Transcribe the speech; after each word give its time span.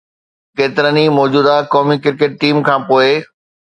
ڪيترن 0.57 0.95
ئي 1.01 1.05
موجوده 1.19 1.53
قومي 1.73 1.97
ڪرڪيٽ 2.03 2.31
ٽيم 2.41 2.55
کان 2.67 2.79
پوء 2.87 3.09